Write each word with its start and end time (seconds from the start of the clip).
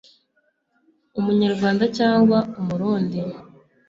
umunyarwanda 1.19 1.83
cyangwa 1.97 2.37
umurundi 2.59 3.19